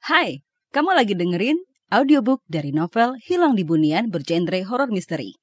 Hai, 0.00 0.40
kamu 0.72 0.96
lagi 0.96 1.12
dengerin 1.12 1.60
audiobook 1.92 2.40
dari 2.48 2.72
novel 2.72 3.20
Hilang 3.20 3.52
di 3.52 3.68
Bunian 3.68 4.08
bergenre 4.08 4.64
horror 4.64 4.88
misteri. 4.88 5.36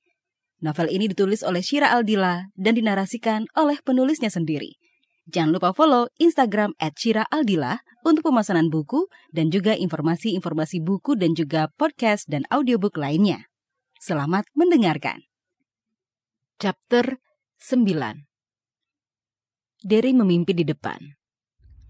Novel 0.66 0.90
ini 0.90 1.06
ditulis 1.06 1.46
oleh 1.46 1.62
Shira 1.62 1.94
Aldila 1.94 2.49
dan 2.57 2.73
dinarasikan 2.73 3.46
oleh 3.54 3.78
penulisnya 3.85 4.33
sendiri. 4.33 4.81
Jangan 5.29 5.54
lupa 5.54 5.78
follow 5.78 6.09
Instagram 6.17 6.73
at 6.81 6.97
Shira 6.97 7.29
Aldila 7.29 7.85
untuk 8.01 8.33
pemesanan 8.33 8.73
buku 8.73 9.05
dan 9.29 9.54
juga 9.54 9.78
informasi-informasi 9.78 10.81
buku 10.81 11.13
dan 11.13 11.37
juga 11.37 11.69
podcast 11.78 12.26
dan 12.26 12.42
audiobook 12.49 12.97
lainnya. 12.97 13.46
Selamat 14.01 14.49
mendengarkan. 14.58 15.21
Chapter 16.58 17.21
9 17.62 18.26
Derry 19.85 20.17
memimpi 20.17 20.58
di 20.58 20.66
depan. 20.66 21.13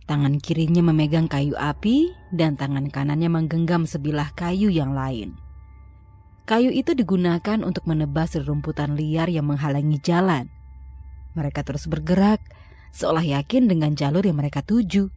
Tangan 0.07 0.39
kirinya 0.39 0.79
memegang 0.87 1.27
kayu 1.27 1.51
api 1.59 2.15
dan 2.31 2.55
tangan 2.55 2.87
kanannya 2.87 3.27
menggenggam 3.27 3.83
sebilah 3.83 4.31
kayu 4.39 4.71
yang 4.71 4.95
lain. 4.95 5.35
Kayu 6.47 6.71
itu 6.71 6.95
digunakan 6.95 7.59
untuk 7.59 7.83
menebas 7.91 8.31
rerumputan 8.39 8.95
liar 8.95 9.27
yang 9.27 9.51
menghalangi 9.51 9.99
jalan. 9.99 10.47
Mereka 11.35 11.67
terus 11.67 11.91
bergerak, 11.91 12.39
seolah 12.95 13.19
yakin 13.19 13.67
dengan 13.67 13.99
jalur 13.99 14.23
yang 14.23 14.39
mereka 14.39 14.63
tuju. 14.63 15.11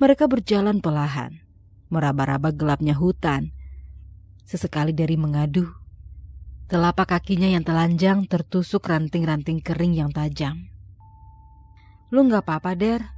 Mereka 0.00 0.24
berjalan 0.24 0.80
perlahan, 0.80 1.44
meraba-raba 1.92 2.48
gelapnya 2.56 2.96
hutan. 2.96 3.52
Sesekali 4.48 4.96
dari 4.96 5.20
mengadu, 5.20 5.68
telapak 6.72 7.12
kakinya 7.12 7.52
yang 7.52 7.60
telanjang 7.60 8.24
tertusuk 8.24 8.88
ranting-ranting 8.88 9.60
kering 9.60 9.92
yang 9.92 10.08
tajam. 10.16 10.72
Lu 12.08 12.24
gak 12.24 12.48
apa-apa, 12.48 12.72
Der? 12.72 13.17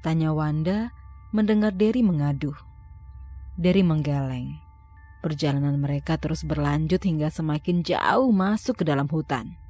Tanya 0.00 0.32
Wanda 0.32 0.96
mendengar 1.28 1.76
Derry 1.76 2.00
mengaduh. 2.00 2.56
Derry 3.60 3.84
menggeleng. 3.84 4.56
Perjalanan 5.20 5.76
mereka 5.76 6.16
terus 6.16 6.40
berlanjut 6.40 7.04
hingga 7.04 7.28
semakin 7.28 7.84
jauh 7.84 8.32
masuk 8.32 8.80
ke 8.80 8.84
dalam 8.88 9.04
hutan. 9.12 9.60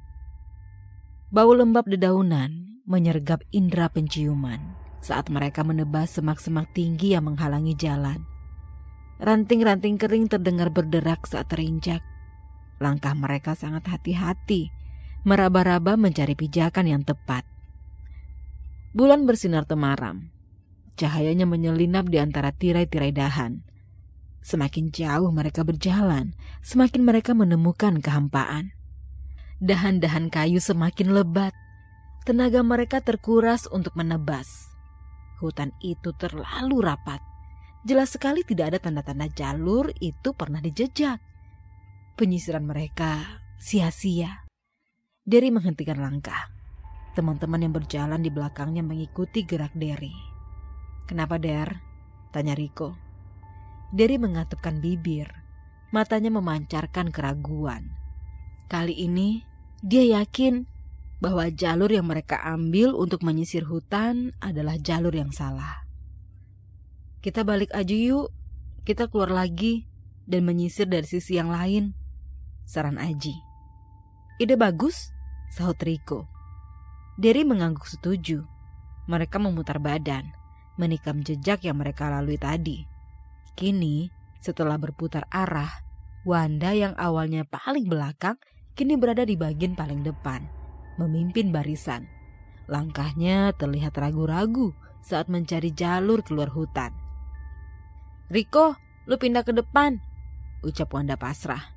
Bau 1.35 1.51
lembab 1.51 1.83
dedaunan 1.83 2.79
menyergap 2.87 3.43
indera 3.51 3.91
penciuman 3.91 4.79
saat 5.03 5.27
mereka 5.27 5.67
menebas 5.67 6.15
semak-semak 6.15 6.71
tinggi 6.71 7.11
yang 7.11 7.27
menghalangi 7.27 7.75
jalan. 7.75 8.23
Ranting-ranting 9.19 9.99
kering 9.99 10.31
terdengar 10.31 10.71
berderak 10.71 11.27
saat 11.27 11.51
terinjak. 11.51 11.99
Langkah 12.79 13.11
mereka 13.13 13.51
sangat 13.53 13.83
hati-hati, 13.91 14.71
meraba-raba 15.27 15.99
mencari 15.99 16.39
pijakan 16.39 16.87
yang 16.87 17.03
tepat. 17.03 17.43
Bulan 18.91 19.23
bersinar 19.23 19.63
temaram. 19.63 20.35
Cahayanya 20.99 21.47
menyelinap 21.47 22.11
di 22.11 22.19
antara 22.19 22.51
tirai-tirai 22.51 23.15
dahan. 23.15 23.63
Semakin 24.43 24.91
jauh 24.91 25.31
mereka 25.31 25.63
berjalan, 25.63 26.35
semakin 26.59 27.07
mereka 27.07 27.31
menemukan 27.31 28.03
kehampaan. 28.03 28.75
Dahan-dahan 29.63 30.27
kayu 30.27 30.59
semakin 30.59 31.15
lebat. 31.15 31.55
Tenaga 32.27 32.59
mereka 32.67 32.99
terkuras 32.99 33.63
untuk 33.71 33.95
menebas. 33.95 34.75
Hutan 35.39 35.71
itu 35.79 36.11
terlalu 36.19 36.83
rapat. 36.83 37.23
Jelas 37.87 38.11
sekali 38.11 38.43
tidak 38.43 38.75
ada 38.75 38.79
tanda-tanda 38.83 39.31
jalur 39.31 39.87
itu 40.03 40.35
pernah 40.35 40.59
dijejak. 40.59 41.17
Penyisiran 42.19 42.67
mereka 42.67 43.39
sia-sia. 43.55 44.43
Derry 45.23 45.47
menghentikan 45.47 45.95
langkah. 45.95 46.50
Teman-teman 47.11 47.59
yang 47.59 47.73
berjalan 47.75 48.23
di 48.23 48.31
belakangnya 48.31 48.83
mengikuti 48.87 49.43
gerak 49.43 49.75
Derry. 49.75 50.15
Kenapa 51.03 51.35
Der? 51.35 51.83
Tanya 52.31 52.55
Riko. 52.55 52.95
Derry 53.91 54.15
mengatupkan 54.15 54.79
bibir. 54.79 55.27
Matanya 55.91 56.31
memancarkan 56.31 57.11
keraguan. 57.11 57.91
Kali 58.71 58.95
ini 58.95 59.43
dia 59.83 60.23
yakin 60.23 60.63
bahwa 61.19 61.51
jalur 61.51 61.91
yang 61.91 62.07
mereka 62.07 62.39
ambil 62.47 62.95
untuk 62.95 63.27
menyisir 63.27 63.67
hutan 63.67 64.31
adalah 64.39 64.79
jalur 64.79 65.11
yang 65.11 65.35
salah. 65.35 65.83
Kita 67.19 67.43
balik 67.43 67.75
aja 67.75 67.91
yuk, 67.91 68.31
kita 68.87 69.11
keluar 69.11 69.29
lagi 69.29 69.85
dan 70.23 70.47
menyisir 70.47 70.87
dari 70.87 71.05
sisi 71.05 71.35
yang 71.35 71.51
lain, 71.51 71.91
saran 72.63 72.95
Aji. 72.95 73.35
Ide 74.39 74.55
bagus, 74.55 75.11
sahut 75.51 75.77
Riko. 75.83 76.30
Derry 77.19 77.43
mengangguk 77.43 77.87
setuju. 77.87 78.47
Mereka 79.11 79.41
memutar 79.41 79.81
badan, 79.83 80.31
menikam 80.79 81.19
jejak 81.25 81.67
yang 81.67 81.81
mereka 81.81 82.07
lalui 82.07 82.39
tadi. 82.39 82.87
Kini, 83.57 84.07
setelah 84.39 84.79
berputar 84.79 85.27
arah, 85.27 85.69
Wanda 86.21 86.69
yang 86.77 86.93
awalnya 87.01 87.41
paling 87.49 87.89
belakang 87.89 88.37
kini 88.77 88.93
berada 88.93 89.25
di 89.25 89.33
bagian 89.33 89.73
paling 89.73 90.05
depan, 90.05 90.45
memimpin 91.01 91.49
barisan. 91.49 92.05
Langkahnya 92.69 93.51
terlihat 93.57 93.97
ragu-ragu 93.97 94.71
saat 95.01 95.27
mencari 95.27 95.73
jalur 95.73 96.21
keluar 96.21 96.53
hutan. 96.53 96.93
Riko, 98.29 98.77
lu 99.09 99.17
pindah 99.17 99.41
ke 99.41 99.51
depan, 99.51 99.99
ucap 100.61 100.93
Wanda 100.93 101.17
pasrah, 101.17 101.73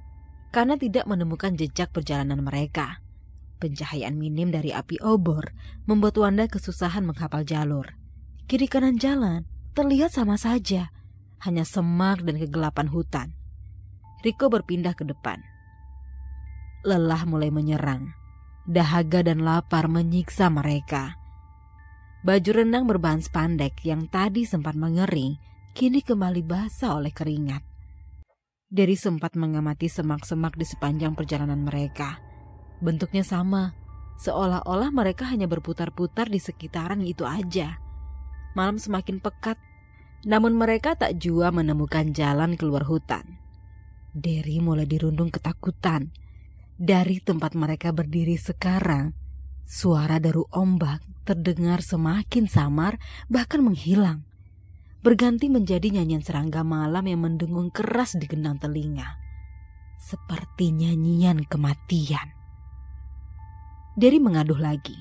karena 0.52 0.76
tidak 0.78 1.08
menemukan 1.08 1.56
jejak 1.56 1.90
perjalanan 1.90 2.44
mereka. 2.44 3.03
Pencahayaan 3.64 4.20
minim 4.20 4.52
dari 4.52 4.76
api 4.76 5.00
obor 5.00 5.56
membuat 5.88 6.20
Wanda 6.20 6.44
kesusahan 6.44 7.00
menghafal 7.00 7.48
jalur. 7.48 7.96
Kiri 8.44 8.68
kanan 8.68 9.00
jalan 9.00 9.48
terlihat 9.72 10.12
sama 10.12 10.36
saja, 10.36 10.92
hanya 11.40 11.64
semak 11.64 12.20
dan 12.28 12.36
kegelapan 12.36 12.92
hutan. 12.92 13.32
Riko 14.20 14.52
berpindah 14.52 14.92
ke 14.92 15.08
depan. 15.08 15.40
Lelah 16.84 17.24
mulai 17.24 17.48
menyerang. 17.48 18.12
Dahaga 18.68 19.24
dan 19.24 19.40
lapar 19.40 19.88
menyiksa 19.88 20.52
mereka. 20.52 21.16
Baju 22.20 22.50
renang 22.52 22.84
berbahan 22.84 23.24
spandek 23.24 23.80
yang 23.80 24.12
tadi 24.12 24.44
sempat 24.44 24.76
mengering, 24.76 25.40
kini 25.72 26.04
kembali 26.04 26.44
basah 26.44 27.00
oleh 27.00 27.16
keringat. 27.16 27.64
Dari 28.68 28.92
sempat 28.92 29.40
mengamati 29.40 29.88
semak-semak 29.88 30.52
di 30.52 30.68
sepanjang 30.68 31.16
perjalanan 31.16 31.64
mereka 31.64 32.33
Bentuknya 32.84 33.24
sama, 33.24 33.72
seolah-olah 34.20 34.92
mereka 34.92 35.24
hanya 35.24 35.48
berputar-putar 35.48 36.28
di 36.28 36.36
sekitaran 36.36 37.00
itu 37.00 37.24
aja. 37.24 37.80
Malam 38.52 38.76
semakin 38.76 39.24
pekat, 39.24 39.56
namun 40.28 40.52
mereka 40.52 40.92
tak 40.92 41.16
jua 41.16 41.48
menemukan 41.48 42.12
jalan 42.12 42.60
keluar 42.60 42.84
hutan. 42.84 43.40
Derry 44.12 44.60
mulai 44.60 44.84
dirundung 44.84 45.32
ketakutan. 45.32 46.12
Dari 46.76 47.24
tempat 47.24 47.56
mereka 47.56 47.88
berdiri 47.96 48.36
sekarang, 48.36 49.16
suara 49.64 50.20
daru 50.20 50.44
ombak 50.52 51.00
terdengar 51.24 51.80
semakin 51.80 52.44
samar 52.44 53.00
bahkan 53.32 53.64
menghilang. 53.64 54.28
Berganti 55.00 55.48
menjadi 55.48 55.88
nyanyian 55.88 56.20
serangga 56.20 56.60
malam 56.60 57.08
yang 57.08 57.24
mendengung 57.24 57.72
keras 57.72 58.12
di 58.20 58.28
gendang 58.28 58.60
telinga. 58.60 59.16
Seperti 59.96 60.68
nyanyian 60.68 61.48
kematian. 61.48 62.43
Derry 63.94 64.18
mengaduh 64.18 64.58
lagi. 64.58 64.98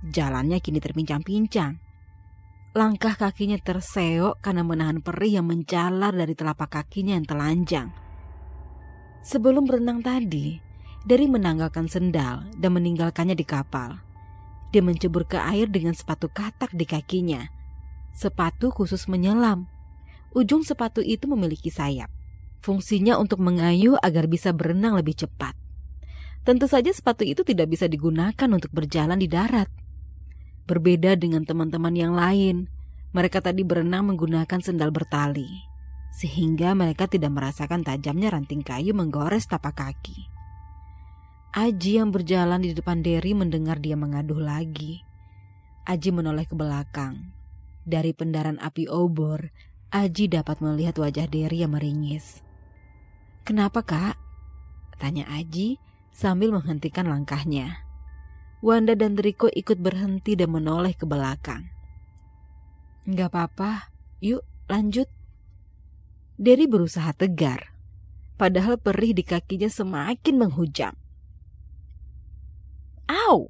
Jalannya 0.00 0.56
kini 0.64 0.80
terpincang-pincang. 0.80 1.76
Langkah 2.72 3.12
kakinya 3.12 3.60
terseok 3.60 4.40
karena 4.40 4.64
menahan 4.64 5.04
perih 5.04 5.36
yang 5.36 5.52
menjalar 5.52 6.16
dari 6.16 6.32
telapak 6.32 6.80
kakinya 6.80 7.12
yang 7.12 7.28
telanjang. 7.28 7.92
Sebelum 9.20 9.68
berenang 9.68 10.00
tadi, 10.00 10.56
Derry 11.04 11.28
menanggalkan 11.28 11.92
sendal 11.92 12.48
dan 12.56 12.70
meninggalkannya 12.72 13.36
di 13.36 13.44
kapal. 13.44 14.00
Dia 14.72 14.80
mencebur 14.80 15.28
ke 15.28 15.36
air 15.36 15.68
dengan 15.68 15.92
sepatu 15.92 16.32
katak 16.32 16.72
di 16.72 16.88
kakinya. 16.88 17.44
Sepatu 18.16 18.72
khusus 18.72 19.12
menyelam. 19.12 19.68
Ujung 20.32 20.64
sepatu 20.64 21.04
itu 21.04 21.28
memiliki 21.28 21.68
sayap. 21.68 22.08
Fungsinya 22.64 23.20
untuk 23.20 23.44
mengayuh 23.44 24.00
agar 24.00 24.24
bisa 24.24 24.56
berenang 24.56 24.96
lebih 24.96 25.20
cepat. 25.20 25.65
Tentu 26.46 26.70
saja 26.70 26.94
sepatu 26.94 27.26
itu 27.26 27.42
tidak 27.42 27.74
bisa 27.74 27.90
digunakan 27.90 28.46
untuk 28.46 28.70
berjalan 28.70 29.18
di 29.18 29.26
darat. 29.26 29.66
Berbeda 30.70 31.18
dengan 31.18 31.42
teman-teman 31.42 31.90
yang 31.90 32.14
lain, 32.14 32.70
mereka 33.10 33.42
tadi 33.42 33.66
berenang 33.66 34.14
menggunakan 34.14 34.62
sendal 34.62 34.94
bertali, 34.94 35.50
sehingga 36.14 36.70
mereka 36.78 37.10
tidak 37.10 37.34
merasakan 37.34 37.82
tajamnya 37.82 38.30
ranting 38.30 38.62
kayu 38.62 38.94
menggores 38.94 39.50
tapak 39.50 39.74
kaki. 39.74 40.30
Aji 41.50 41.98
yang 41.98 42.14
berjalan 42.14 42.62
di 42.62 42.70
depan 42.78 43.02
Derry 43.02 43.34
mendengar 43.34 43.82
dia 43.82 43.98
mengaduh 43.98 44.38
lagi. 44.38 45.02
Aji 45.82 46.14
menoleh 46.14 46.46
ke 46.46 46.54
belakang. 46.54 47.34
Dari 47.82 48.14
pendaran 48.14 48.62
api 48.62 48.86
obor, 48.86 49.50
Aji 49.90 50.30
dapat 50.30 50.62
melihat 50.62 50.94
wajah 50.94 51.26
Derry 51.26 51.66
yang 51.66 51.74
meringis. 51.74 52.38
Kenapa 53.42 53.82
kak? 53.82 54.14
Tanya 55.02 55.26
Aji 55.34 55.82
sambil 56.16 56.48
menghentikan 56.56 57.12
langkahnya. 57.12 57.84
Wanda 58.64 58.96
dan 58.96 59.20
Riko 59.20 59.52
ikut 59.52 59.76
berhenti 59.76 60.32
dan 60.32 60.56
menoleh 60.56 60.96
ke 60.96 61.04
belakang. 61.04 61.68
Gak 63.04 63.28
apa-apa, 63.28 63.92
yuk 64.24 64.40
lanjut, 64.72 65.12
Derry 66.36 66.64
berusaha 66.64 67.12
tegar, 67.16 67.72
padahal 68.40 68.80
perih 68.80 69.12
di 69.12 69.24
kakinya 69.24 69.68
semakin 69.68 70.34
menghujam. 70.36 70.96
Au! 73.06 73.48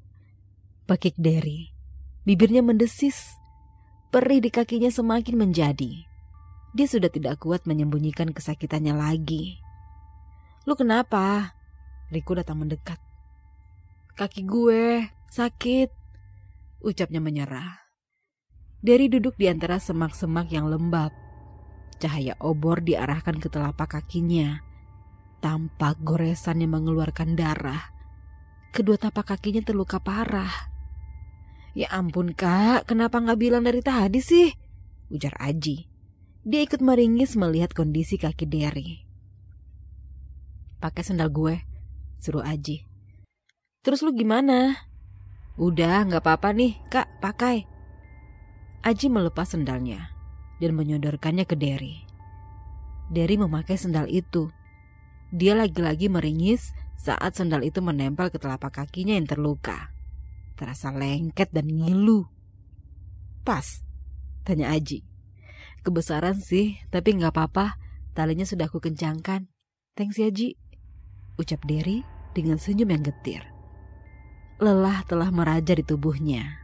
Bakik 0.86 1.18
Derry. 1.18 1.74
Bibirnya 2.22 2.62
mendesis. 2.62 3.38
Perih 4.14 4.38
di 4.38 4.54
kakinya 4.54 4.86
semakin 4.86 5.34
menjadi. 5.34 6.06
Dia 6.76 6.86
sudah 6.86 7.10
tidak 7.10 7.42
kuat 7.42 7.64
menyembunyikan 7.66 8.30
kesakitannya 8.30 8.94
lagi. 8.94 9.58
Lu 10.68 10.78
kenapa? 10.78 11.55
Riko 12.12 12.38
datang 12.38 12.62
mendekat. 12.62 13.00
Kaki 14.16 14.46
gue 14.46 15.06
sakit, 15.28 15.90
ucapnya 16.80 17.20
menyerah. 17.20 17.86
Derry 18.80 19.10
duduk 19.10 19.34
di 19.36 19.50
antara 19.50 19.82
semak-semak 19.82 20.48
yang 20.54 20.70
lembab. 20.70 21.10
Cahaya 21.98 22.36
obor 22.38 22.84
diarahkan 22.84 23.40
ke 23.42 23.48
telapak 23.50 23.98
kakinya. 23.98 24.62
Tampak 25.42 26.00
goresan 26.00 26.64
yang 26.64 26.76
mengeluarkan 26.76 27.34
darah 27.34 27.96
kedua 28.76 29.00
tapak 29.00 29.32
kakinya 29.32 29.64
terluka 29.64 29.96
parah. 29.96 30.52
Ya 31.72 31.88
ampun 31.96 32.36
kak, 32.36 32.84
kenapa 32.84 33.24
nggak 33.24 33.40
bilang 33.40 33.64
dari 33.64 33.80
tadi 33.80 34.20
sih? 34.20 34.52
Ujar 35.08 35.32
Aji. 35.40 35.88
Dia 36.44 36.60
ikut 36.60 36.84
meringis 36.84 37.40
melihat 37.40 37.72
kondisi 37.72 38.20
kaki 38.20 38.44
Derry. 38.44 39.08
Pakai 40.76 41.02
sendal 41.08 41.32
gue, 41.32 41.56
suruh 42.26 42.42
Aji. 42.42 42.82
Terus 43.86 44.02
lu 44.02 44.10
gimana? 44.10 44.82
Udah, 45.54 46.02
nggak 46.02 46.26
apa-apa 46.26 46.50
nih, 46.50 46.74
kak, 46.90 47.22
pakai. 47.22 47.70
Aji 48.82 49.06
melepas 49.06 49.46
sendalnya 49.46 50.10
dan 50.58 50.74
menyodorkannya 50.74 51.46
ke 51.46 51.54
Derry. 51.54 52.02
Derry 53.14 53.38
memakai 53.38 53.78
sendal 53.78 54.10
itu. 54.10 54.50
Dia 55.30 55.54
lagi-lagi 55.54 56.10
meringis 56.10 56.74
saat 56.98 57.38
sendal 57.38 57.62
itu 57.62 57.78
menempel 57.78 58.34
ke 58.34 58.42
telapak 58.42 58.82
kakinya 58.82 59.14
yang 59.14 59.30
terluka. 59.30 59.94
Terasa 60.58 60.90
lengket 60.90 61.54
dan 61.54 61.70
ngilu. 61.70 62.26
Pas, 63.46 63.86
tanya 64.42 64.74
Aji. 64.74 65.06
Kebesaran 65.86 66.42
sih, 66.42 66.82
tapi 66.90 67.14
nggak 67.14 67.30
apa-apa. 67.30 67.78
Talinya 68.18 68.42
sudah 68.42 68.66
aku 68.66 68.82
kencangkan. 68.82 69.46
Thanks 69.94 70.18
ya 70.18 70.28
Ji, 70.34 70.58
ucap 71.38 71.62
Derry 71.62 72.15
dengan 72.36 72.60
senyum 72.60 72.92
yang 72.92 73.00
getir. 73.00 73.42
Lelah 74.60 75.00
telah 75.08 75.32
meraja 75.32 75.72
di 75.72 75.80
tubuhnya. 75.80 76.60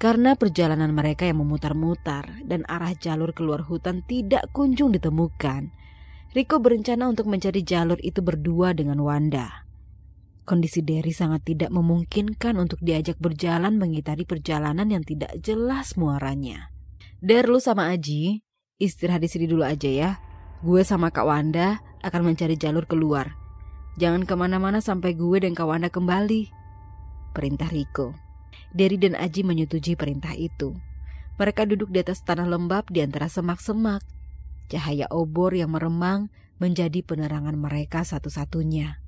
Karena 0.00 0.32
perjalanan 0.34 0.90
mereka 0.96 1.28
yang 1.28 1.44
memutar-mutar 1.44 2.40
dan 2.48 2.64
arah 2.64 2.96
jalur 2.96 3.36
keluar 3.36 3.62
hutan 3.62 4.00
tidak 4.08 4.48
kunjung 4.56 4.90
ditemukan, 4.96 5.70
Riko 6.34 6.58
berencana 6.58 7.06
untuk 7.06 7.30
mencari 7.30 7.62
jalur 7.62 7.94
itu 8.02 8.18
berdua 8.18 8.74
dengan 8.74 8.98
Wanda. 9.06 9.64
Kondisi 10.42 10.82
Derry 10.82 11.14
sangat 11.14 11.46
tidak 11.46 11.70
memungkinkan 11.70 12.58
untuk 12.58 12.82
diajak 12.82 13.16
berjalan 13.22 13.78
mengitari 13.78 14.26
perjalanan 14.26 14.90
yang 14.90 15.06
tidak 15.06 15.30
jelas 15.40 15.94
muaranya. 15.94 16.74
Der, 17.22 17.46
lu 17.46 17.62
sama 17.62 17.88
Aji, 17.94 18.42
istirahat 18.82 19.22
di 19.22 19.30
sini 19.30 19.46
dulu 19.46 19.62
aja 19.62 19.86
ya. 19.86 20.10
Gue 20.60 20.82
sama 20.82 21.14
Kak 21.14 21.24
Wanda 21.24 21.78
akan 22.02 22.34
mencari 22.34 22.58
jalur 22.58 22.84
keluar. 22.84 23.43
Jangan 24.00 24.26
ke 24.26 24.34
mana-mana 24.34 24.82
sampai 24.82 25.14
gue 25.14 25.38
dan 25.42 25.54
Kak 25.54 25.66
Wanda 25.70 25.90
kembali. 25.90 26.50
Perintah 27.34 27.70
Riko. 27.70 28.14
Derry 28.74 28.98
dan 28.98 29.14
Aji 29.14 29.46
menyetujui 29.46 29.94
perintah 29.94 30.34
itu. 30.34 30.74
Mereka 31.38 31.66
duduk 31.66 31.90
di 31.94 32.02
atas 32.02 32.22
tanah 32.22 32.46
lembab 32.46 32.90
di 32.90 33.02
antara 33.02 33.26
semak-semak 33.30 34.02
Cahaya 34.64 35.04
obor 35.12 35.52
yang 35.52 35.76
meremang 35.76 36.32
menjadi 36.56 37.04
penerangan 37.04 37.56
mereka 37.56 38.00
satu-satunya. 38.00 39.00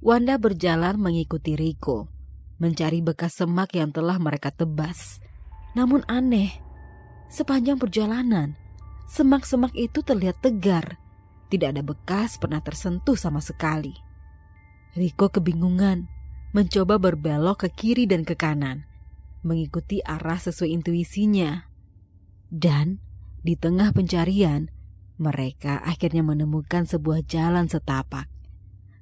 Wanda 0.00 0.36
berjalan 0.36 0.96
mengikuti 1.00 1.56
Riko, 1.56 2.08
mencari 2.60 3.00
bekas 3.00 3.40
semak 3.40 3.72
yang 3.76 3.92
telah 3.92 4.20
mereka 4.20 4.52
tebas. 4.52 5.20
Namun 5.72 6.04
aneh, 6.08 6.52
sepanjang 7.32 7.80
perjalanan, 7.80 8.56
semak-semak 9.08 9.72
itu 9.76 10.04
terlihat 10.04 10.40
tegar. 10.44 11.00
Tidak 11.50 11.68
ada 11.74 11.82
bekas 11.82 12.38
pernah 12.38 12.62
tersentuh 12.62 13.18
sama 13.18 13.42
sekali. 13.42 13.90
Riko 14.94 15.34
kebingungan, 15.34 16.06
mencoba 16.54 17.02
berbelok 17.02 17.66
ke 17.66 17.68
kiri 17.74 18.04
dan 18.06 18.22
ke 18.22 18.38
kanan, 18.38 18.86
mengikuti 19.42 19.98
arah 20.02 20.38
sesuai 20.38 20.70
intuisinya. 20.70 21.66
Dan 22.50 23.02
di 23.42 23.58
tengah 23.58 23.90
pencarian, 23.90 24.70
mereka 25.18 25.82
akhirnya 25.82 26.22
menemukan 26.22 26.86
sebuah 26.86 27.26
jalan 27.26 27.66
setapak. 27.66 28.30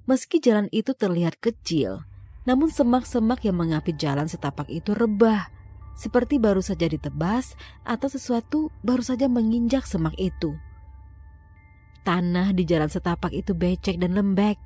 Meski 0.08 0.40
jalan 0.40 0.72
itu 0.72 0.96
terlihat 0.96 1.36
kecil, 1.36 2.08
namun 2.48 2.72
semak-semak 2.72 3.44
yang 3.44 3.60
mengapit 3.60 4.00
jalan 4.00 4.24
setapak 4.24 4.72
itu 4.72 4.96
rebah, 4.96 5.52
seperti 5.96 6.40
baru 6.40 6.64
saja 6.64 6.88
ditebas 6.88 7.58
atau 7.84 8.08
sesuatu 8.08 8.72
baru 8.80 9.04
saja 9.04 9.28
menginjak 9.28 9.84
semak 9.84 10.16
itu. 10.16 10.56
Tanah 12.06 12.54
di 12.54 12.62
jalan 12.66 12.90
setapak 12.90 13.34
itu 13.34 13.52
becek 13.54 13.98
dan 14.00 14.14
lembek. 14.14 14.58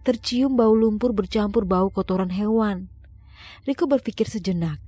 Tercium 0.00 0.56
bau 0.56 0.72
lumpur 0.72 1.12
bercampur 1.12 1.68
bau 1.68 1.92
kotoran 1.92 2.32
hewan. 2.32 2.88
Riko 3.68 3.84
berpikir 3.84 4.28
sejenak, 4.28 4.80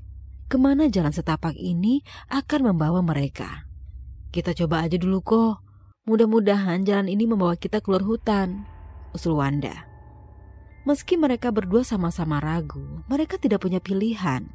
ke 0.49 0.57
mana 0.57 0.89
jalan 0.89 1.13
setapak 1.13 1.53
ini 1.57 2.01
akan 2.33 2.73
membawa 2.73 3.05
mereka. 3.05 3.69
Kita 4.33 4.57
coba 4.57 4.89
aja 4.89 4.97
dulu 4.97 5.21
kok. 5.21 5.55
Mudah-mudahan 6.09 6.83
jalan 6.83 7.07
ini 7.07 7.29
membawa 7.29 7.55
kita 7.55 7.79
keluar 7.79 8.03
hutan. 8.03 8.67
Usul 9.13 9.39
Wanda. 9.39 9.87
Meski 10.83 11.15
mereka 11.15 11.55
berdua 11.55 11.87
sama-sama 11.87 12.43
ragu, 12.43 12.83
mereka 13.07 13.39
tidak 13.39 13.63
punya 13.63 13.79
pilihan. 13.79 14.51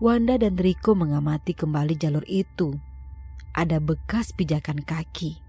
Wanda 0.00 0.40
dan 0.40 0.56
Riko 0.56 0.96
mengamati 0.96 1.52
kembali 1.52 2.00
jalur 2.00 2.24
itu. 2.24 2.80
Ada 3.52 3.76
bekas 3.78 4.32
pijakan 4.32 4.80
kaki. 4.82 5.43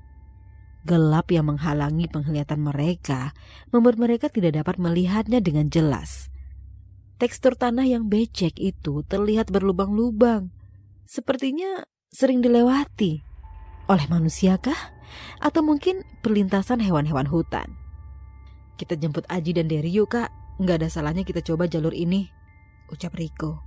Gelap 0.86 1.34
yang 1.34 1.50
menghalangi 1.50 2.06
penglihatan 2.06 2.62
mereka 2.62 3.34
membuat 3.74 3.98
mereka 3.98 4.30
tidak 4.30 4.62
dapat 4.62 4.78
melihatnya 4.78 5.42
dengan 5.42 5.74
jelas. 5.74 6.30
Tekstur 7.18 7.58
tanah 7.58 7.90
yang 7.90 8.06
becek 8.06 8.62
itu 8.62 9.02
terlihat 9.10 9.50
berlubang-lubang. 9.50 10.54
Sepertinya 11.10 11.90
sering 12.14 12.46
dilewati 12.46 13.36
oleh 13.86 14.06
manusiakah? 14.10 14.78
Atau 15.38 15.62
mungkin 15.62 16.02
perlintasan 16.26 16.82
hewan-hewan 16.82 17.30
hutan? 17.30 17.78
Kita 18.76 18.98
jemput 18.98 19.24
Aji 19.30 19.54
dan 19.54 19.70
Dery 19.70 19.94
yuk 19.94 20.18
kak. 20.18 20.34
Nggak 20.58 20.82
ada 20.82 20.90
salahnya 20.90 21.22
kita 21.22 21.46
coba 21.46 21.70
jalur 21.70 21.94
ini. 21.94 22.28
Ucap 22.90 23.14
Riko. 23.14 23.62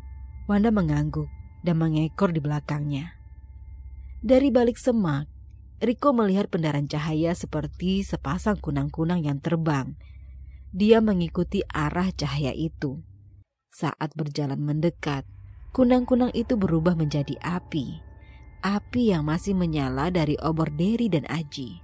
Wanda 0.50 0.74
mengangguk 0.74 1.30
dan 1.62 1.78
mengekor 1.78 2.34
di 2.34 2.42
belakangnya. 2.42 3.14
Dari 4.18 4.50
balik 4.50 4.74
semak, 4.74 5.30
Riko 5.78 6.10
melihat 6.10 6.50
pendaran 6.50 6.90
cahaya 6.90 7.34
seperti 7.38 8.02
sepasang 8.02 8.58
kunang-kunang 8.58 9.22
yang 9.22 9.38
terbang. 9.38 9.94
Dia 10.74 10.98
mengikuti 10.98 11.62
arah 11.70 12.10
cahaya 12.10 12.50
itu. 12.50 13.02
Saat 13.70 14.12
berjalan 14.18 14.58
mendekat, 14.58 15.22
kunang-kunang 15.70 16.34
itu 16.34 16.58
berubah 16.58 16.98
menjadi 16.98 17.38
api 17.40 18.08
api 18.62 19.14
yang 19.14 19.22
masih 19.22 19.54
menyala 19.54 20.10
dari 20.10 20.34
obor 20.42 20.70
Derry 20.74 21.06
dan 21.06 21.26
Aji. 21.30 21.82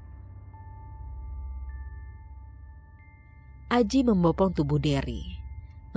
Aji 3.71 4.01
membopong 4.07 4.55
tubuh 4.55 4.79
Derry, 4.79 5.23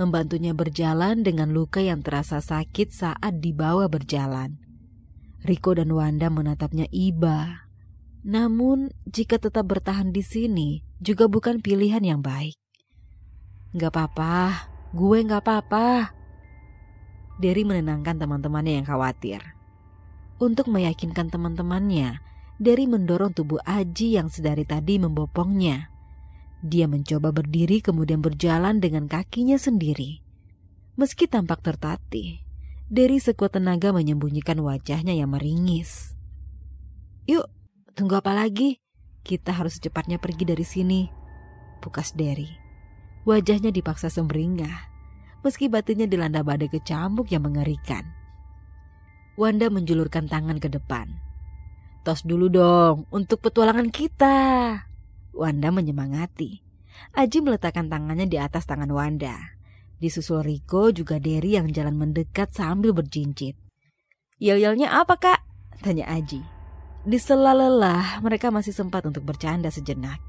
membantunya 0.00 0.50
berjalan 0.50 1.22
dengan 1.22 1.54
luka 1.54 1.78
yang 1.78 2.02
terasa 2.02 2.42
sakit 2.42 2.90
saat 2.90 3.38
dibawa 3.38 3.86
berjalan. 3.86 4.58
Riko 5.46 5.78
dan 5.78 5.94
Wanda 5.94 6.26
menatapnya 6.26 6.90
iba. 6.90 7.67
Namun, 8.26 8.90
jika 9.06 9.38
tetap 9.38 9.70
bertahan 9.70 10.10
di 10.10 10.22
sini 10.26 10.82
juga 10.98 11.30
bukan 11.30 11.62
pilihan 11.62 12.02
yang 12.02 12.20
baik. 12.22 12.58
Gak 13.78 13.94
apa-apa, 13.94 14.66
gue 14.90 15.18
gak 15.22 15.42
apa-apa. 15.44 16.16
Derry 17.38 17.62
menenangkan 17.62 18.18
teman-temannya 18.18 18.82
yang 18.82 18.86
khawatir. 18.88 19.38
Untuk 20.42 20.66
meyakinkan 20.70 21.30
teman-temannya, 21.30 22.18
Derry 22.58 22.90
mendorong 22.90 23.30
tubuh 23.30 23.62
Aji 23.62 24.18
yang 24.18 24.26
sedari 24.26 24.66
tadi 24.66 24.98
membopongnya. 24.98 25.94
Dia 26.58 26.90
mencoba 26.90 27.30
berdiri 27.30 27.78
kemudian 27.78 28.18
berjalan 28.18 28.82
dengan 28.82 29.06
kakinya 29.06 29.54
sendiri. 29.54 30.26
Meski 30.98 31.30
tampak 31.30 31.62
tertatih, 31.62 32.42
Derry 32.90 33.22
sekuat 33.22 33.54
tenaga 33.54 33.94
menyembunyikan 33.94 34.58
wajahnya 34.58 35.14
yang 35.14 35.30
meringis. 35.30 36.18
Yuk, 37.30 37.46
tunggu 37.98 38.14
apa 38.22 38.30
lagi? 38.30 38.78
Kita 39.26 39.50
harus 39.50 39.82
secepatnya 39.82 40.22
pergi 40.22 40.46
dari 40.46 40.62
sini. 40.62 41.10
Pukas 41.82 42.14
Derry. 42.14 42.46
Wajahnya 43.26 43.74
dipaksa 43.74 44.06
semberingah, 44.06 44.78
meski 45.42 45.66
batinnya 45.66 46.06
dilanda 46.06 46.46
badai 46.46 46.70
kecambuk 46.70 47.34
yang 47.34 47.42
mengerikan. 47.42 48.06
Wanda 49.34 49.66
menjulurkan 49.66 50.30
tangan 50.30 50.62
ke 50.62 50.70
depan. 50.70 51.10
Tos 52.06 52.22
dulu 52.22 52.46
dong 52.46 53.10
untuk 53.10 53.42
petualangan 53.42 53.90
kita. 53.90 54.38
Wanda 55.34 55.68
menyemangati. 55.74 56.62
Aji 57.18 57.38
meletakkan 57.42 57.90
tangannya 57.90 58.30
di 58.30 58.38
atas 58.38 58.66
tangan 58.66 58.90
Wanda. 58.90 59.58
Disusul 59.98 60.46
Riko 60.46 60.94
juga 60.94 61.18
Derry 61.18 61.58
yang 61.58 61.70
jalan 61.74 61.98
mendekat 61.98 62.54
sambil 62.54 62.94
berjincit. 62.94 63.58
Yel-yelnya 64.38 64.94
apa 65.02 65.18
kak? 65.18 65.40
Tanya 65.82 66.06
Aji. 66.10 66.57
Di 67.08 67.16
sela 67.16 67.56
lelah 67.56 68.20
mereka 68.20 68.52
masih 68.52 68.76
sempat 68.76 69.00
untuk 69.08 69.24
bercanda 69.24 69.72
sejenak. 69.72 70.20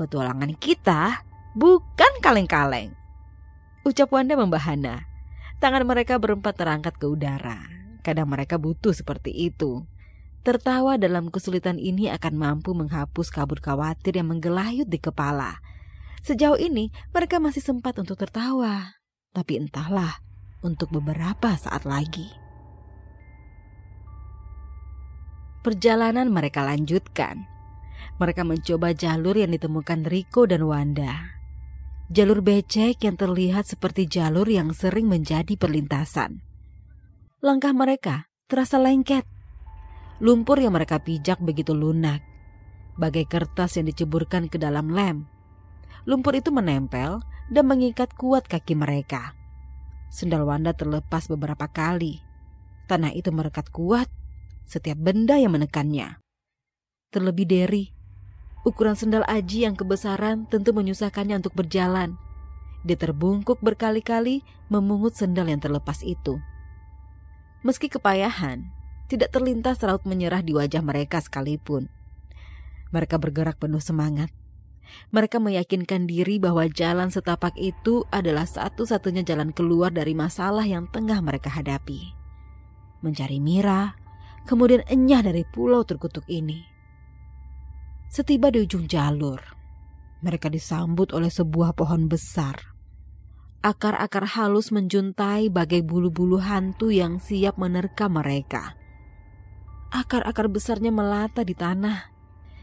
Petualangan 0.00 0.56
kita 0.56 1.20
bukan 1.52 2.12
kaleng-kaleng. 2.24 2.96
Ucap 3.84 4.08
Wanda 4.08 4.40
membahana. 4.40 5.04
Tangan 5.60 5.84
mereka 5.84 6.16
berempat 6.16 6.56
terangkat 6.56 6.96
ke 6.96 7.04
udara. 7.04 7.60
Kadang 8.00 8.32
mereka 8.32 8.56
butuh 8.56 8.96
seperti 8.96 9.36
itu. 9.36 9.84
Tertawa 10.48 10.96
dalam 10.96 11.28
kesulitan 11.28 11.76
ini 11.76 12.08
akan 12.08 12.40
mampu 12.40 12.72
menghapus 12.72 13.28
kabut 13.28 13.60
khawatir 13.60 14.16
yang 14.16 14.32
menggelayut 14.32 14.88
di 14.88 14.96
kepala. 14.96 15.60
Sejauh 16.24 16.56
ini 16.56 16.88
mereka 17.12 17.36
masih 17.36 17.60
sempat 17.60 18.00
untuk 18.00 18.16
tertawa, 18.16 18.96
tapi 19.36 19.60
entahlah 19.60 20.24
untuk 20.64 20.88
beberapa 20.88 21.52
saat 21.60 21.84
lagi. 21.84 22.45
Perjalanan 25.66 26.30
mereka 26.30 26.62
lanjutkan. 26.62 27.42
Mereka 28.22 28.46
mencoba 28.46 28.94
jalur 28.94 29.34
yang 29.34 29.50
ditemukan 29.50 30.06
Riko 30.06 30.46
dan 30.46 30.62
Wanda. 30.62 31.34
Jalur 32.06 32.38
becek 32.38 33.02
yang 33.02 33.18
terlihat 33.18 33.66
seperti 33.66 34.06
jalur 34.06 34.46
yang 34.46 34.70
sering 34.70 35.10
menjadi 35.10 35.58
perlintasan. 35.58 36.38
Langkah 37.42 37.74
mereka 37.74 38.30
terasa 38.46 38.78
lengket 38.78 39.26
Lumpur 40.22 40.62
yang 40.62 40.70
mereka 40.70 41.02
pijak 41.02 41.42
begitu 41.42 41.74
lunak, 41.74 42.22
bagai 42.94 43.26
kertas 43.26 43.74
yang 43.74 43.90
diceburkan 43.90 44.46
ke 44.46 44.62
dalam 44.62 44.94
lem. 44.94 45.26
Lumpur 46.06 46.38
itu 46.38 46.54
menempel 46.54 47.18
dan 47.50 47.64
mengikat 47.66 48.14
kuat 48.14 48.46
kaki 48.46 48.78
mereka. 48.78 49.34
Sendal 50.14 50.46
Wanda 50.46 50.78
terlepas 50.78 51.26
beberapa 51.26 51.66
kali. 51.66 52.22
Tanah 52.86 53.10
itu 53.18 53.34
merekat 53.34 53.74
kuat 53.74 54.06
setiap 54.66 54.98
benda 54.98 55.38
yang 55.38 55.54
menekannya. 55.54 56.18
Terlebih 57.14 57.46
dari 57.46 57.94
ukuran 58.66 58.98
sendal 58.98 59.22
Aji 59.30 59.64
yang 59.64 59.78
kebesaran 59.78 60.50
tentu 60.50 60.74
menyusahkannya 60.74 61.38
untuk 61.38 61.54
berjalan. 61.54 62.18
Dia 62.82 62.98
terbungkuk 62.98 63.62
berkali-kali 63.62 64.42
memungut 64.66 65.14
sendal 65.14 65.46
yang 65.46 65.62
terlepas 65.62 66.02
itu. 66.02 66.38
Meski 67.62 67.90
kepayahan, 67.90 68.66
tidak 69.06 69.34
terlintas 69.34 69.82
raut 69.82 70.02
menyerah 70.06 70.42
di 70.42 70.54
wajah 70.54 70.82
mereka 70.82 71.22
sekalipun. 71.22 71.90
Mereka 72.94 73.18
bergerak 73.18 73.58
penuh 73.58 73.82
semangat. 73.82 74.30
Mereka 75.10 75.42
meyakinkan 75.42 76.06
diri 76.06 76.38
bahwa 76.38 76.66
jalan 76.70 77.10
setapak 77.10 77.58
itu 77.58 78.06
adalah 78.14 78.46
satu-satunya 78.46 79.26
jalan 79.26 79.50
keluar 79.50 79.90
dari 79.90 80.14
masalah 80.14 80.62
yang 80.62 80.86
tengah 80.86 81.18
mereka 81.18 81.50
hadapi. 81.50 82.14
Mencari 83.02 83.42
Mira, 83.42 83.98
kemudian 84.46 84.86
enyah 84.86 85.26
dari 85.26 85.42
pulau 85.42 85.82
terkutuk 85.82 86.24
ini. 86.30 86.62
Setiba 88.06 88.48
di 88.54 88.62
ujung 88.62 88.86
jalur, 88.86 89.42
mereka 90.22 90.46
disambut 90.46 91.10
oleh 91.10 91.28
sebuah 91.28 91.74
pohon 91.74 92.06
besar 92.06 92.76
akar-akar 93.66 94.38
halus 94.38 94.70
menjuntai 94.70 95.50
bagai 95.50 95.82
bulu-bulu 95.82 96.38
hantu 96.38 96.94
yang 96.94 97.18
siap 97.18 97.58
menerkam 97.58 98.14
mereka. 98.14 98.78
Akar-akar 99.90 100.46
besarnya 100.46 100.94
melata 100.94 101.42
di 101.42 101.58
tanah, 101.58 102.14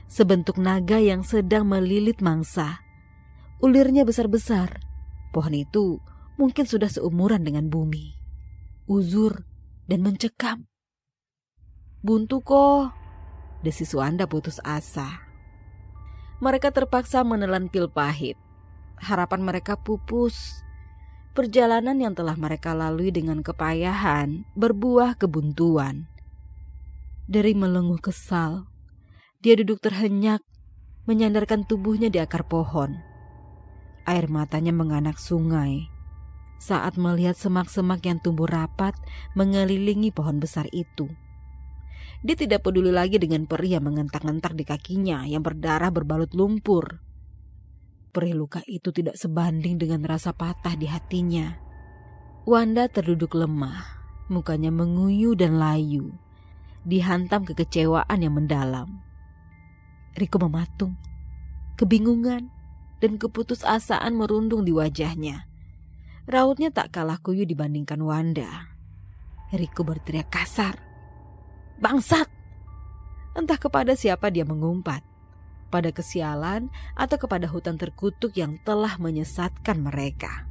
sebentuk 0.08 0.56
naga 0.56 1.04
yang 1.04 1.28
sedang 1.28 1.68
melilit 1.68 2.24
mangsa. 2.24 2.80
Ulirnya 3.60 4.08
besar-besar. 4.08 4.80
Pohon 5.36 5.56
itu 5.56 6.00
mungkin 6.40 6.64
sudah 6.64 6.88
seumuran 6.88 7.44
dengan 7.44 7.68
bumi. 7.68 8.16
Uzur 8.88 9.44
dan 9.92 10.08
mencekam. 10.08 10.72
Buntu 12.04 12.44
kok, 12.44 12.92
desis 13.64 13.96
Wanda 13.96 14.28
putus 14.28 14.60
asa. 14.68 15.24
Mereka 16.44 16.76
terpaksa 16.76 17.24
menelan 17.24 17.72
pil 17.72 17.88
pahit. 17.88 18.36
Harapan 19.00 19.40
mereka 19.40 19.80
pupus. 19.80 20.36
Perjalanan 21.32 21.96
yang 21.96 22.12
telah 22.12 22.36
mereka 22.36 22.76
lalui 22.76 23.08
dengan 23.16 23.40
kepayahan 23.40 24.44
berbuah 24.52 25.16
kebuntuan. 25.16 26.12
Dari 27.32 27.56
melenguh 27.56 28.04
kesal, 28.04 28.68
dia 29.40 29.56
duduk 29.56 29.80
terhenyak, 29.80 30.44
menyandarkan 31.08 31.64
tubuhnya 31.64 32.12
di 32.12 32.20
akar 32.20 32.44
pohon. 32.44 33.00
Air 34.04 34.28
matanya 34.28 34.76
menganak 34.76 35.16
sungai 35.24 35.88
saat 36.60 37.00
melihat 37.00 37.40
semak-semak 37.40 38.04
yang 38.04 38.20
tumbuh 38.20 38.52
rapat 38.52 38.92
mengelilingi 39.40 40.12
pohon 40.12 40.44
besar 40.44 40.68
itu. 40.76 41.08
Dia 42.24 42.36
tidak 42.40 42.64
peduli 42.64 42.90
lagi 42.90 43.20
dengan 43.20 43.44
perih 43.44 43.78
yang 43.80 43.86
mengentak-ngentak 43.92 44.56
di 44.56 44.64
kakinya 44.64 45.28
yang 45.28 45.44
berdarah 45.44 45.92
berbalut 45.92 46.32
lumpur. 46.32 47.04
Perih 48.16 48.36
luka 48.40 48.64
itu 48.64 48.96
tidak 48.96 49.20
sebanding 49.20 49.76
dengan 49.76 50.08
rasa 50.08 50.32
patah 50.32 50.80
di 50.80 50.88
hatinya. 50.88 51.60
Wanda 52.48 52.88
terduduk 52.88 53.36
lemah, 53.36 53.84
mukanya 54.32 54.72
menguyu 54.72 55.36
dan 55.36 55.60
layu 55.60 56.16
dihantam 56.84 57.48
kekecewaan 57.48 58.20
yang 58.20 58.36
mendalam. 58.36 59.00
Riko 60.20 60.38
mematung, 60.38 61.00
kebingungan 61.80 62.52
dan 63.00 63.12
keputusasaan 63.16 64.14
merundung 64.14 64.68
di 64.68 64.76
wajahnya. 64.76 65.48
Rautnya 66.28 66.72
tak 66.72 66.96
kalah 66.96 67.20
kuyu 67.20 67.44
dibandingkan 67.48 68.00
Wanda. 68.04 68.72
Riko 69.52 69.84
berteriak 69.84 70.32
kasar. 70.32 70.83
Bangsat! 71.82 72.30
Entah 73.34 73.58
kepada 73.58 73.98
siapa 73.98 74.30
dia 74.30 74.46
mengumpat. 74.46 75.02
Pada 75.74 75.90
kesialan 75.90 76.70
atau 76.94 77.18
kepada 77.18 77.50
hutan 77.50 77.82
terkutuk 77.82 78.38
yang 78.38 78.62
telah 78.62 79.02
menyesatkan 79.02 79.82
mereka. 79.82 80.46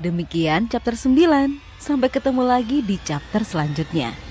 Demikian 0.00 0.70
chapter 0.70 0.96
9. 0.96 1.58
Sampai 1.82 2.08
ketemu 2.08 2.42
lagi 2.46 2.80
di 2.80 2.96
chapter 3.02 3.44
selanjutnya. 3.44 4.27